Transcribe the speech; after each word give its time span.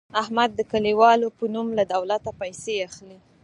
احمد 0.21 0.49
د 0.55 0.61
کلیوالو 0.71 1.27
په 1.37 1.43
نوم 1.53 1.67
له 1.77 1.83
دولته 1.93 2.29
پیسې 2.41 2.73
اخلي. 2.87 3.17